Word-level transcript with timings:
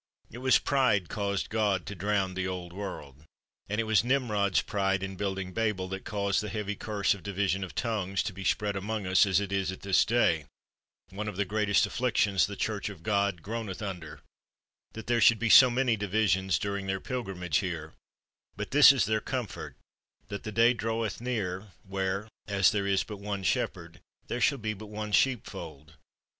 It 0.31 0.39
was 0.39 0.57
pride 0.57 1.09
caused 1.09 1.51
God 1.51 1.85
to 1.85 1.93
drown 1.93 2.33
the 2.33 2.47
old 2.47 2.73
world. 2.73 3.23
And 3.69 3.79
it 3.79 3.83
was 3.83 4.03
Nimrod's 4.03 4.63
pride 4.63 5.03
in 5.03 5.15
building 5.15 5.53
Babel 5.53 5.87
that 5.89 6.05
caused 6.05 6.41
that 6.41 6.49
heavy 6.53 6.75
curse 6.75 7.13
of 7.13 7.21
division 7.21 7.63
of 7.63 7.75
tongues 7.75 8.23
to 8.23 8.33
be 8.33 8.43
spread 8.43 8.75
among 8.75 9.05
us, 9.05 9.27
as 9.27 9.39
it 9.39 9.51
is 9.51 9.71
at 9.71 9.81
this 9.81 10.03
day, 10.03 10.45
one 11.11 11.27
of 11.27 11.37
the 11.37 11.45
greatest 11.45 11.85
afflictions 11.85 12.47
the 12.47 12.55
Church 12.55 12.89
of 12.89 13.03
God 13.03 13.43
groan 13.43 13.67
147 13.67 13.99
THE 13.99 14.07
WORLD'S 14.07 14.27
FAMOUS 14.27 14.51
ORATIONS 14.73 14.97
eth 14.97 14.97
under, 14.97 14.97
that 14.97 15.07
there 15.07 15.21
should 15.21 15.39
be 15.39 15.49
so 15.51 15.69
many 15.69 15.95
divisions 15.95 16.57
during 16.57 16.87
their 16.87 16.99
pilgrimage 16.99 17.57
here; 17.59 17.93
but 18.55 18.71
this 18.71 18.91
is 18.91 19.05
their 19.05 19.21
comfort 19.21 19.75
that 20.29 20.41
the 20.41 20.51
day 20.51 20.73
draweth 20.73 21.21
near 21.21 21.67
where, 21.87 22.27
as 22.47 22.71
there 22.71 22.87
is 22.87 23.03
but 23.03 23.17
one 23.17 23.43
shepherd, 23.43 23.99
there 24.27 24.41
shall 24.41 24.57
be 24.57 24.73
but 24.73 24.87
one 24.87 25.11
sheep 25.11 25.45
fold. 25.45 25.93